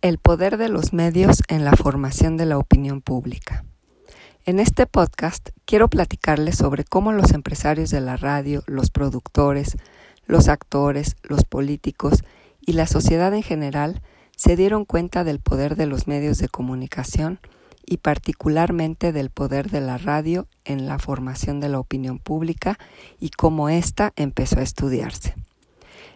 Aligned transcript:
El 0.00 0.18
poder 0.18 0.58
de 0.58 0.68
los 0.68 0.92
medios 0.92 1.42
en 1.48 1.64
la 1.64 1.72
formación 1.72 2.36
de 2.36 2.46
la 2.46 2.56
opinión 2.56 3.00
pública. 3.00 3.64
En 4.46 4.60
este 4.60 4.86
podcast 4.86 5.48
quiero 5.64 5.88
platicarles 5.88 6.56
sobre 6.56 6.84
cómo 6.84 7.10
los 7.10 7.32
empresarios 7.32 7.90
de 7.90 8.00
la 8.00 8.16
radio, 8.16 8.62
los 8.68 8.90
productores, 8.90 9.76
los 10.24 10.46
actores, 10.46 11.16
los 11.24 11.42
políticos 11.42 12.22
y 12.64 12.74
la 12.74 12.86
sociedad 12.86 13.34
en 13.34 13.42
general 13.42 14.00
se 14.36 14.54
dieron 14.54 14.84
cuenta 14.84 15.24
del 15.24 15.40
poder 15.40 15.74
de 15.74 15.86
los 15.86 16.06
medios 16.06 16.38
de 16.38 16.48
comunicación 16.48 17.40
y 17.84 17.96
particularmente 17.96 19.10
del 19.12 19.30
poder 19.30 19.68
de 19.68 19.80
la 19.80 19.98
radio 19.98 20.46
en 20.64 20.86
la 20.86 21.00
formación 21.00 21.58
de 21.58 21.70
la 21.70 21.80
opinión 21.80 22.20
pública 22.20 22.78
y 23.18 23.30
cómo 23.30 23.68
ésta 23.68 24.12
empezó 24.14 24.60
a 24.60 24.62
estudiarse. 24.62 25.34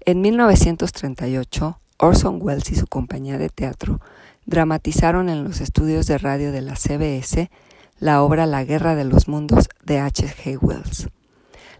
En 0.00 0.22
1938, 0.22 1.78
Orson 1.98 2.38
Welles 2.40 2.70
y 2.70 2.76
su 2.76 2.86
compañía 2.86 3.38
de 3.38 3.48
teatro 3.48 4.00
dramatizaron 4.44 5.28
en 5.28 5.44
los 5.44 5.60
estudios 5.60 6.06
de 6.06 6.18
radio 6.18 6.52
de 6.52 6.60
la 6.60 6.76
CBS 6.76 7.50
la 7.98 8.22
obra 8.22 8.44
La 8.44 8.64
Guerra 8.64 8.94
de 8.94 9.04
los 9.04 9.26
Mundos 9.28 9.68
de 9.82 10.00
H. 10.00 10.26
G. 10.26 10.58
Wells. 10.60 11.08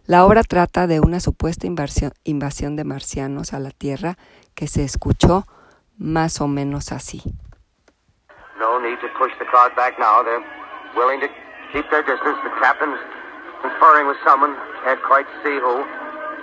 La 0.06 0.24
obra 0.24 0.42
trata 0.42 0.86
de 0.86 1.00
una 1.00 1.20
supuesta 1.20 1.66
invasión 1.66 2.76
de 2.76 2.84
marcianos 2.84 3.52
a 3.52 3.58
la 3.58 3.70
Tierra 3.70 4.16
que 4.54 4.66
se 4.68 4.84
escuchó 4.84 5.44
más 5.98 6.40
o 6.40 6.48
menos 6.48 6.92
así. 6.92 7.22
No 8.58 8.80
need 8.80 8.98
to 9.00 9.08
push 9.18 9.32
the 9.38 9.44
crowd 9.44 9.74
back 9.76 9.98
now. 9.98 10.24
They're 10.24 10.40
willing 10.96 11.20
to 11.20 11.28
keep 11.72 11.84
their 11.90 12.02
distance. 12.02 12.38
The 12.42 12.54
captain's 12.60 12.98
conferring 13.60 14.08
with 14.08 14.16
someone. 14.24 14.56
Can't 14.84 15.02
quite 15.04 15.26
see 15.42 15.60
who. 15.60 15.84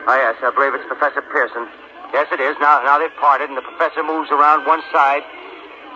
Oh, 0.05 0.15
yes, 0.15 0.35
I 0.43 0.51
believe 0.53 0.75
it's 0.75 0.85
Professor 0.85 1.23
Pearson. 1.33 1.65
Yes, 2.13 2.29
it 2.31 2.39
is. 2.39 2.55
Now, 2.61 2.85
now 2.85 3.01
they've 3.01 3.15
parted, 3.17 3.49
and 3.49 3.57
the 3.57 3.65
professor 3.65 4.05
moves 4.05 4.29
around 4.29 4.65
one 4.69 4.85
side, 4.93 5.25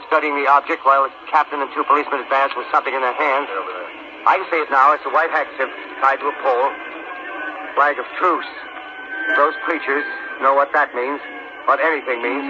studying 0.09 0.35
the 0.35 0.49
object, 0.49 0.83
while 0.83 1.05
the 1.05 1.13
captain 1.29 1.61
and 1.61 1.69
two 1.77 1.85
policemen 1.85 2.25
advance 2.25 2.53
with 2.57 2.65
something 2.73 2.93
in 2.93 3.01
their 3.01 3.15
hands. 3.15 3.47
I 4.25 4.41
can 4.41 4.47
see 4.49 4.59
it 4.59 4.69
now. 4.73 4.91
It's 4.97 5.05
a 5.05 5.13
white 5.13 5.29
handkerchief 5.29 5.69
tied 6.01 6.19
to 6.19 6.27
a 6.27 6.35
pole. 6.41 6.69
Flag 7.77 8.01
of 8.01 8.05
truce. 8.17 8.49
Those 9.37 9.53
preachers 9.63 10.03
know 10.41 10.57
what 10.57 10.73
that 10.73 10.95
means, 10.97 11.21
what 11.69 11.79
anything 11.79 12.19
means. 12.19 12.43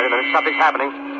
Wait 0.00 0.06
a 0.06 0.10
minute, 0.10 0.32
something's 0.32 0.56
happening 0.56 1.14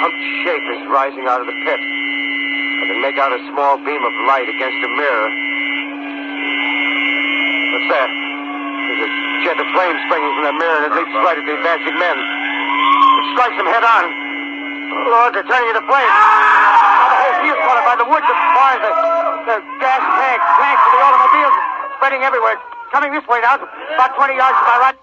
humped 0.00 0.16
shape 0.44 0.64
is 0.72 0.88
rising 0.88 1.28
out 1.28 1.40
of 1.42 1.46
the 1.46 1.52
pit. 1.52 1.76
I 1.76 2.84
can 2.88 3.02
make 3.02 3.18
out 3.18 3.32
a 3.32 3.40
small 3.52 3.76
beam 3.76 4.00
of 4.00 4.14
light 4.26 4.48
against 4.48 4.80
a 4.80 4.88
mirror. 4.96 5.28
What's 7.72 7.88
that? 7.92 8.19
Of 9.50 9.66
flame 9.74 9.98
springing 10.06 10.30
from 10.38 10.46
the 10.46 10.54
mirror 10.62 10.86
it 10.86 10.94
leaps 10.94 11.10
right 11.26 11.34
at 11.34 11.42
the 11.42 11.58
advancing 11.58 11.98
men. 11.98 12.14
It 12.14 13.24
strikes 13.34 13.58
them 13.58 13.66
head 13.66 13.82
on. 13.82 14.04
Lord, 15.10 15.34
they're 15.34 15.42
turning 15.42 15.74
into 15.74 15.82
the 15.82 15.90
the 15.90 15.98
the 17.98 18.06
the, 18.06 18.90
the 19.50 19.56
gas 19.82 20.02
tanks 20.06 20.82
of 20.86 20.92
the 20.94 21.02
automobiles 21.02 21.56
spreading 21.98 22.22
everywhere. 22.22 22.62
Coming 22.94 23.10
this 23.10 23.26
way 23.26 23.42
now, 23.42 23.58
about 23.58 24.14
20 24.14 24.38
yards 24.38 24.54
to 24.54 24.64
my 24.70 24.78
right. 24.78 24.98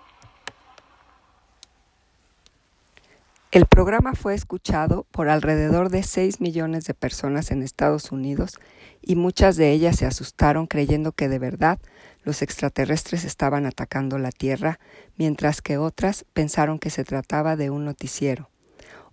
El 3.52 3.66
programa 3.66 4.14
fue 4.14 4.34
escuchado 4.34 5.06
por 5.12 5.30
alrededor 5.30 5.90
de 5.90 6.04
6 6.04 6.42
millones 6.42 6.86
de 6.86 6.94
personas 6.94 7.50
en 7.52 7.64
Estados 7.64 8.12
Unidos 8.12 8.60
y 9.02 9.16
muchas 9.16 9.56
de 9.56 9.72
ellas 9.72 9.96
se 9.96 10.06
asustaron 10.06 10.68
creyendo 10.68 11.14
que 11.14 11.30
de 11.30 11.40
verdad 11.40 11.80
los 12.28 12.42
extraterrestres 12.42 13.24
estaban 13.24 13.66
atacando 13.66 14.18
la 14.18 14.34
Tierra, 14.34 14.82
mientras 15.16 15.62
que 15.62 15.78
otras 15.78 16.26
pensaron 16.34 16.78
que 16.78 16.90
se 16.90 17.06
trataba 17.06 17.56
de 17.56 17.70
un 17.70 17.86
noticiero. 17.86 18.50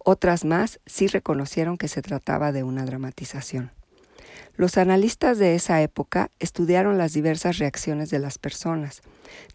Otras 0.01 0.45
más 0.45 0.81
sí 0.84 1.06
reconocieron 1.06 1.79
que 1.79 1.87
se 1.87 2.03
trataba 2.03 2.51
de 2.51 2.65
una 2.65 2.84
dramatización. 2.84 3.71
Los 4.56 4.79
analistas 4.79 5.38
de 5.38 5.55
esa 5.55 5.81
época 5.81 6.33
estudiaron 6.41 6.99
las 6.99 7.12
diversas 7.12 7.59
reacciones 7.59 8.11
de 8.11 8.19
las 8.19 8.38
personas. 8.38 9.00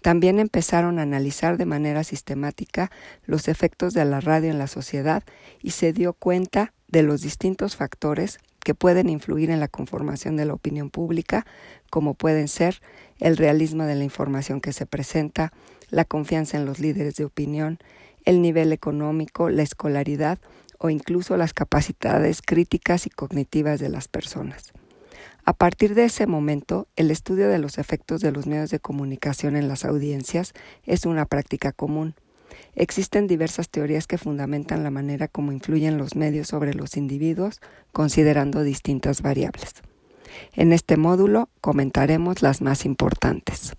También 0.02 0.40
empezaron 0.40 0.98
a 0.98 1.02
analizar 1.02 1.58
de 1.58 1.66
manera 1.66 2.06
sistemática 2.06 2.90
los 3.26 3.50
efectos 3.50 3.94
de 3.94 4.06
la 4.06 4.22
radio 4.22 4.52
en 4.52 4.58
la 4.58 4.68
sociedad 4.68 5.24
y 5.62 5.72
se 5.72 5.92
dio 5.92 6.14
cuenta 6.14 6.72
de 6.88 7.04
los 7.04 7.20
distintos 7.20 7.76
factores 7.76 8.40
que 8.64 8.76
pueden 8.76 9.10
influir 9.10 9.50
en 9.50 9.60
la 9.60 9.68
conformación 9.68 10.36
de 10.36 10.46
la 10.46 10.54
opinión 10.54 10.90
pública, 10.90 11.46
como 11.90 12.14
pueden 12.14 12.48
ser 12.48 12.82
el 13.20 13.38
realismo 13.38 13.84
de 13.84 13.96
la 13.96 14.04
información 14.04 14.62
que 14.62 14.74
se 14.74 14.86
presenta, 14.86 15.52
la 15.90 16.06
confianza 16.06 16.58
en 16.58 16.66
los 16.66 16.80
líderes 16.80 17.16
de 17.16 17.26
opinión, 17.26 17.80
el 18.26 18.42
nivel 18.42 18.72
económico, 18.72 19.50
la 19.50 19.64
escolaridad 19.64 20.40
o 20.78 20.90
incluso 20.90 21.36
las 21.38 21.54
capacidades 21.54 22.42
críticas 22.42 23.06
y 23.06 23.10
cognitivas 23.10 23.80
de 23.80 23.90
las 23.90 24.08
personas. 24.08 24.72
A 25.46 25.54
partir 25.54 25.96
de 25.96 26.06
ese 26.06 26.28
momento, 26.28 26.88
el 26.96 27.12
estudio 27.12 27.50
de 27.50 27.60
los 27.60 27.78
efectos 27.78 28.22
de 28.22 28.32
los 28.32 28.46
medios 28.46 28.70
de 28.70 28.80
comunicación 28.80 29.56
en 29.56 29.68
las 29.68 29.84
audiencias 29.84 30.54
es 30.86 31.06
una 31.06 31.26
práctica 31.26 31.72
común. 31.72 32.16
Existen 32.76 33.28
diversas 33.28 33.70
teorías 33.70 34.08
que 34.08 34.18
fundamentan 34.18 34.84
la 34.84 34.92
manera 34.92 35.28
como 35.28 35.52
influyen 35.52 35.98
los 35.98 36.16
medios 36.16 36.48
sobre 36.48 36.74
los 36.74 36.98
individuos, 36.98 37.62
considerando 37.92 38.64
distintas 38.64 39.22
variables. 39.22 39.74
En 40.54 40.74
este 40.74 40.98
módulo 40.98 41.50
comentaremos 41.62 42.42
las 42.42 42.62
más 42.62 42.86
importantes. 42.86 43.74